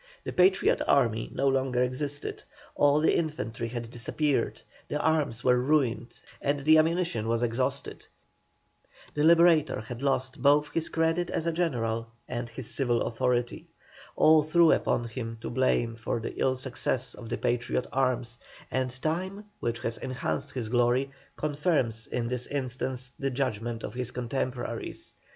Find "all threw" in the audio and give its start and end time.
14.15-14.71